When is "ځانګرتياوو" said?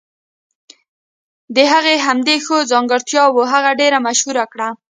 2.71-3.49